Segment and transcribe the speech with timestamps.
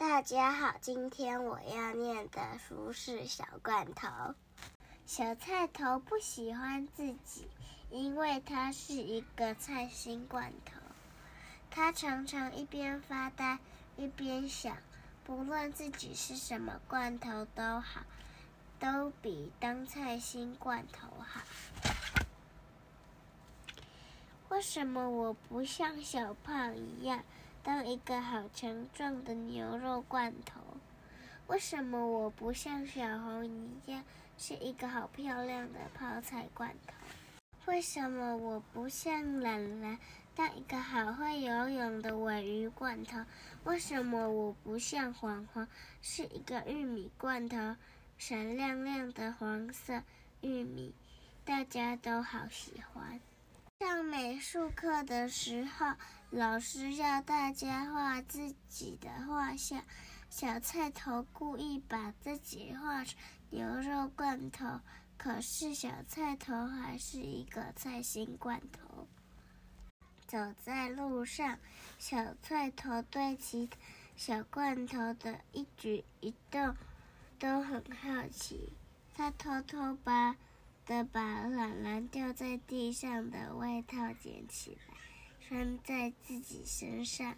[0.00, 4.08] 大家好，今天我要念的书是《小罐头》。
[5.04, 7.46] 小菜头不喜欢自己，
[7.90, 10.80] 因为他是一个菜心罐头。
[11.70, 13.58] 他常常一边发呆
[13.98, 14.78] 一边想，
[15.22, 18.00] 不论自己是什么罐头都好，
[18.78, 21.42] 都比当菜心罐头好。
[24.48, 27.22] 为什么我不像小胖一样？
[27.62, 30.60] 当一个好强壮的牛肉罐头，
[31.46, 34.02] 为什么我不像小红一样
[34.38, 36.94] 是一个好漂亮的泡菜罐头？
[37.66, 39.98] 为什么我不像懒懒
[40.34, 43.26] 当一个好会游泳的尾鱼罐头？
[43.64, 45.68] 为什么我不像黄黄
[46.00, 47.76] 是一个玉米罐头？
[48.16, 50.02] 闪亮亮的黄色
[50.40, 50.94] 玉米，
[51.44, 53.20] 大家都好喜欢。
[53.80, 55.94] 上美术课的时候，
[56.28, 59.82] 老师要大家画自己的画像。
[60.28, 63.16] 小菜头故意把自己画成
[63.48, 64.80] 牛肉罐头，
[65.16, 69.08] 可是小菜头还是一个菜心罐头。
[70.26, 71.58] 走在路上，
[71.98, 73.70] 小菜头对其
[74.14, 76.76] 小罐头的一举一动
[77.38, 78.74] 都很好奇，
[79.16, 80.36] 他偷偷把。
[80.90, 84.96] 的把懒懒掉在地上的外套捡起来，
[85.40, 87.36] 穿在自己身上。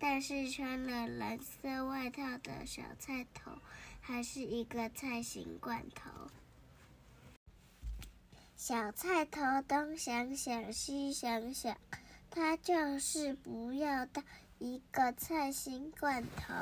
[0.00, 3.52] 但是穿了蓝色外套的小菜头，
[4.00, 6.10] 还是一个菜心罐头。
[8.56, 11.78] 小菜头东想想西想想，
[12.28, 14.24] 他就是不要当
[14.58, 16.52] 一个菜心罐头。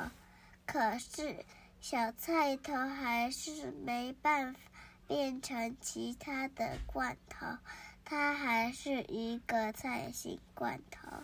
[0.67, 1.43] 可是
[1.81, 4.59] 小菜头还是没办法。
[5.07, 7.57] 变成其他的罐头，
[8.03, 11.23] 它还是一个菜心罐头。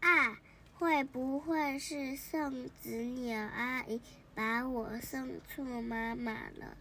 [0.00, 0.38] 啊，
[0.78, 4.00] 会不会是送子鸟阿姨
[4.34, 6.76] 把我送错妈妈了？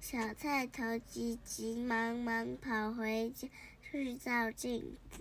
[0.00, 3.48] 小菜头急急忙忙跑回家
[3.82, 5.20] 去照镜子，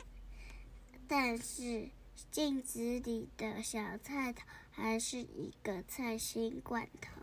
[1.07, 1.90] 但是
[2.31, 4.41] 镜子里的小菜头
[4.72, 7.22] 还是一个菜心罐头。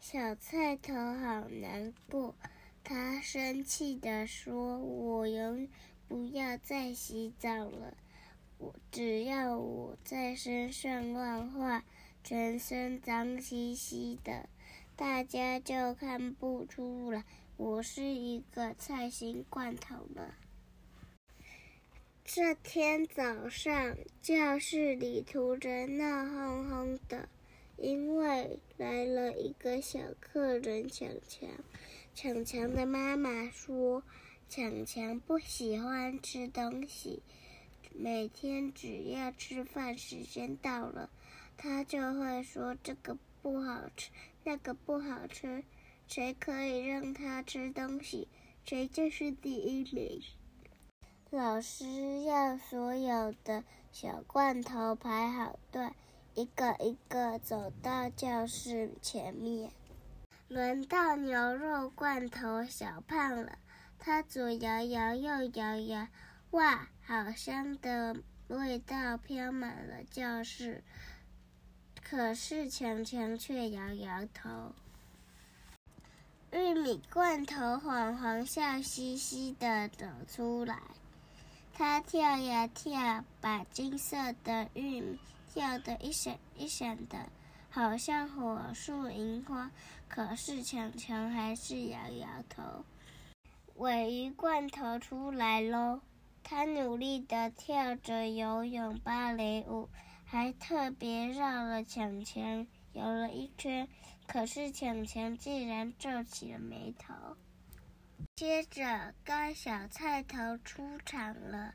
[0.00, 2.34] 小菜头好难过，
[2.82, 5.68] 他生气地说：“我永
[6.08, 7.94] 不要再洗澡了。
[8.56, 11.84] 我只要我在身上乱画，
[12.24, 14.48] 全身脏兮兮的，
[14.96, 17.22] 大家就看不出来
[17.58, 20.34] 我是一个菜心罐头了。”
[22.24, 27.28] 这天早上，教室里突然闹哄哄的。
[27.80, 31.48] 因为来了一个小客人，强强。
[32.14, 34.02] 强强的妈妈说
[34.50, 37.22] ：“强强不喜欢吃东西，
[37.94, 41.08] 每天只要吃饭时间到了，
[41.56, 44.10] 他就会说这个不好吃，
[44.44, 45.64] 那个不好吃。
[46.06, 48.28] 谁可以让他吃东西，
[48.64, 50.22] 谁就是第一名。”
[51.30, 55.88] 老师要所有的小罐头排好队。
[56.34, 59.72] 一个一个走到教室前面，
[60.48, 63.58] 轮到牛肉罐头小胖了。
[63.98, 66.06] 他左摇摇，右摇摇，
[66.52, 68.16] 哇，好香的
[68.48, 70.82] 味道飘满了教室。
[72.02, 74.72] 可是强强却摇摇头。
[76.52, 80.80] 玉米罐头黄黄笑嘻嘻的走出来，
[81.74, 85.18] 他跳呀跳，把金色的玉米。
[85.52, 87.28] 跳得一闪一闪的，
[87.70, 89.70] 好像火树银花。
[90.08, 92.84] 可是强强还是摇摇头。
[93.74, 96.00] 尾鱼罐头出来喽！
[96.42, 99.88] 他努力地跳着游泳芭蕾舞，
[100.24, 103.88] 还特别绕了强强游了一圈。
[104.26, 107.14] 可是强强竟然皱起了眉头。
[108.36, 111.74] 接着，该小菜头出场了。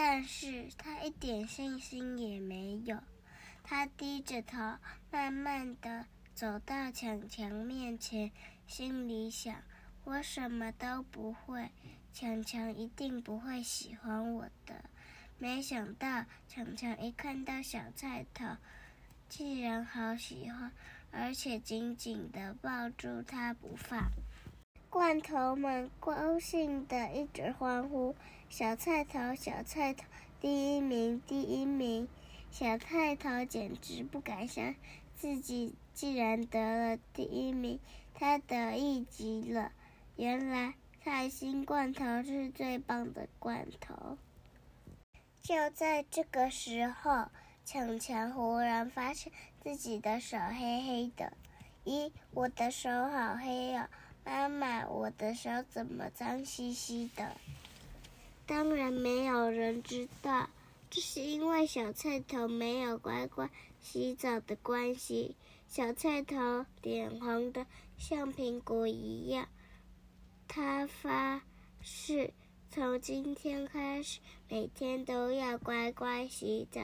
[0.00, 3.02] 但是他一点信心也没有，
[3.64, 4.78] 他低着头，
[5.10, 6.06] 慢慢的
[6.36, 8.30] 走到强强面前，
[8.68, 9.60] 心里想：
[10.04, 11.72] 我什么都不会，
[12.12, 14.84] 强强一定不会喜欢我的。
[15.36, 18.56] 没想到强强一看到小菜头，
[19.28, 20.70] 竟然好喜欢，
[21.10, 24.12] 而且紧紧的抱住他不放。
[24.90, 28.14] 罐头们高兴的一直欢呼
[28.48, 30.04] ：“小菜头，小菜头，
[30.40, 32.08] 第一名，第一名！”
[32.50, 34.76] 小菜头简直不敢相信
[35.14, 37.78] 自己竟然得了第一名，
[38.14, 39.72] 他得意极了。
[40.16, 40.72] 原来
[41.04, 44.16] 菜心罐头是最棒的罐头。
[45.42, 47.26] 就在这个时候，
[47.62, 49.30] 强强忽然发现
[49.62, 51.34] 自己的手黑黑的。
[51.84, 53.86] 咦，我的手好黑哦！
[54.88, 57.36] 我的手怎么脏兮兮的？
[58.46, 60.48] 当然没有人知道，
[60.90, 63.50] 这是因为小菜头没有乖乖
[63.80, 65.36] 洗澡的关系。
[65.68, 67.66] 小菜头脸红的
[67.98, 69.46] 像苹果一样，
[70.48, 71.42] 他发
[71.82, 72.32] 誓
[72.70, 76.80] 从今天开始每天都要乖乖洗澡，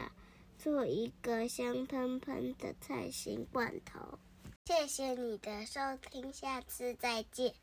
[0.58, 4.18] 做一个香喷喷的菜心罐头。
[4.66, 5.80] 谢谢你的收
[6.10, 7.54] 听，下次再见。